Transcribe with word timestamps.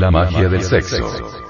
La 0.00 0.10
magia 0.10 0.48
del 0.48 0.62
sexo. 0.62 1.49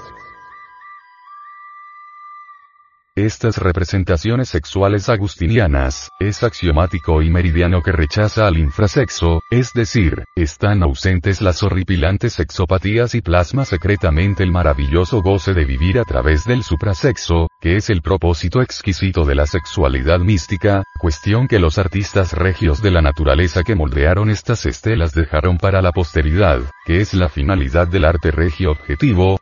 Estas 3.21 3.59
representaciones 3.59 4.49
sexuales 4.49 5.07
agustinianas, 5.07 6.09
es 6.19 6.41
axiomático 6.41 7.21
y 7.21 7.29
meridiano 7.29 7.83
que 7.83 7.91
rechaza 7.91 8.47
al 8.47 8.57
infrasexo, 8.57 9.43
es 9.51 9.73
decir, 9.73 10.25
están 10.35 10.81
ausentes 10.81 11.39
las 11.39 11.61
horripilantes 11.61 12.33
sexopatías 12.33 13.13
y 13.13 13.21
plasma 13.21 13.63
secretamente 13.65 14.41
el 14.41 14.51
maravilloso 14.51 15.21
goce 15.21 15.53
de 15.53 15.65
vivir 15.65 15.99
a 15.99 16.03
través 16.03 16.45
del 16.45 16.63
suprasexo, 16.63 17.47
que 17.61 17.75
es 17.75 17.91
el 17.91 18.01
propósito 18.01 18.59
exquisito 18.59 19.23
de 19.23 19.35
la 19.35 19.45
sexualidad 19.45 20.17
mística, 20.17 20.83
cuestión 20.99 21.47
que 21.47 21.59
los 21.59 21.77
artistas 21.77 22.33
regios 22.33 22.81
de 22.81 22.89
la 22.89 23.03
naturaleza 23.03 23.61
que 23.61 23.75
moldearon 23.75 24.31
estas 24.31 24.65
estelas 24.65 25.13
dejaron 25.13 25.59
para 25.59 25.83
la 25.83 25.91
posteridad, 25.91 26.61
que 26.87 27.01
es 27.01 27.13
la 27.13 27.29
finalidad 27.29 27.87
del 27.87 28.05
arte 28.05 28.31
regio 28.31 28.71
objetivo, 28.71 29.37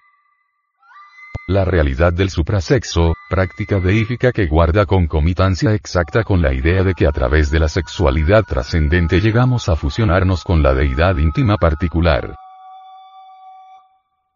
la 1.48 1.64
realidad 1.64 2.12
del 2.12 2.30
suprasexo, 2.30 3.14
práctica 3.30 3.80
deífica 3.80 4.32
que 4.32 4.48
guarda 4.48 4.86
concomitancia 4.86 5.74
exacta 5.74 6.24
con 6.24 6.42
la 6.42 6.54
idea 6.54 6.84
de 6.84 6.94
que 6.94 7.08
a 7.08 7.12
través 7.12 7.52
de 7.52 7.60
la 7.60 7.70
sexualidad 7.70 8.44
trascendente 8.44 9.22
llegamos 9.22 9.70
a 9.70 9.76
fusionarnos 9.76 10.44
con 10.44 10.64
la 10.64 10.74
deidad 10.74 11.18
íntima 11.18 11.58
particular. 11.58 12.36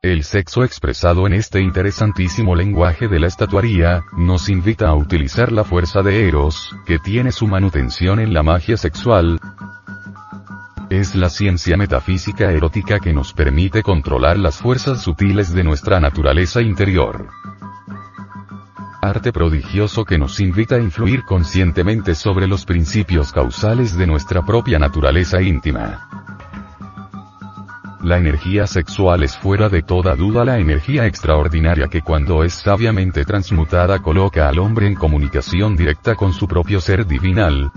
El 0.01 0.23
sexo 0.23 0.63
expresado 0.63 1.27
en 1.27 1.33
este 1.33 1.61
interesantísimo 1.61 2.55
lenguaje 2.55 3.07
de 3.07 3.19
la 3.19 3.27
estatuaría, 3.27 4.03
nos 4.17 4.49
invita 4.49 4.89
a 4.89 4.95
utilizar 4.95 5.51
la 5.51 5.63
fuerza 5.63 6.01
de 6.01 6.27
Eros, 6.27 6.75
que 6.85 6.99
tiene 6.99 7.31
su 7.31 7.47
manutención 7.47 8.19
en 8.19 8.33
la 8.33 8.43
magia 8.43 8.77
sexual, 8.77 9.39
es 10.93 11.15
la 11.15 11.29
ciencia 11.29 11.75
metafísica 11.75 12.51
erótica 12.51 12.99
que 12.99 13.13
nos 13.13 13.33
permite 13.33 13.81
controlar 13.81 14.37
las 14.37 14.57
fuerzas 14.57 15.01
sutiles 15.01 15.51
de 15.51 15.63
nuestra 15.63 15.99
naturaleza 15.99 16.61
interior. 16.61 17.29
Arte 19.03 19.33
prodigioso 19.33 20.05
que 20.05 20.17
nos 20.17 20.39
invita 20.39 20.75
a 20.75 20.79
influir 20.79 21.25
conscientemente 21.25 22.15
sobre 22.15 22.47
los 22.47 22.63
principios 22.63 23.33
causales 23.33 23.97
de 23.97 24.07
nuestra 24.07 24.45
propia 24.45 24.79
naturaleza 24.79 25.41
íntima. 25.41 26.07
La 28.01 28.17
energía 28.17 28.65
sexual 28.65 29.23
es 29.23 29.37
fuera 29.37 29.67
de 29.67 29.81
toda 29.81 30.15
duda 30.15 30.45
la 30.45 30.57
energía 30.57 31.05
extraordinaria 31.05 31.89
que 31.89 32.01
cuando 32.01 32.45
es 32.45 32.53
sabiamente 32.53 33.25
transmutada 33.25 33.99
coloca 33.99 34.47
al 34.47 34.57
hombre 34.59 34.87
en 34.87 34.95
comunicación 34.95 35.75
directa 35.75 36.15
con 36.15 36.31
su 36.31 36.47
propio 36.47 36.79
ser 36.79 37.05
divinal, 37.05 37.73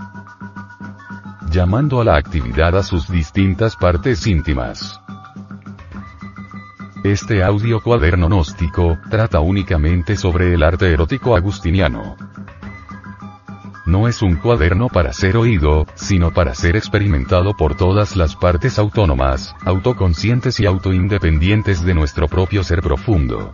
llamando 1.51 1.99
a 1.99 2.05
la 2.05 2.15
actividad 2.15 2.77
a 2.77 2.83
sus 2.83 3.09
distintas 3.09 3.75
partes 3.75 4.25
íntimas. 4.27 5.01
Este 7.07 7.41
audio 7.41 7.79
cuaderno 7.79 8.27
gnóstico, 8.27 8.97
trata 9.09 9.39
únicamente 9.39 10.17
sobre 10.17 10.53
el 10.53 10.61
arte 10.61 10.91
erótico 10.91 11.37
agustiniano. 11.37 12.17
No 13.85 14.09
es 14.09 14.21
un 14.21 14.35
cuaderno 14.35 14.89
para 14.89 15.13
ser 15.13 15.37
oído, 15.37 15.85
sino 15.95 16.33
para 16.33 16.53
ser 16.53 16.75
experimentado 16.75 17.55
por 17.55 17.77
todas 17.77 18.17
las 18.17 18.35
partes 18.35 18.77
autónomas, 18.77 19.55
autoconscientes 19.63 20.59
y 20.59 20.65
autoindependientes 20.65 21.81
de 21.85 21.93
nuestro 21.93 22.27
propio 22.27 22.61
ser 22.61 22.81
profundo. 22.81 23.53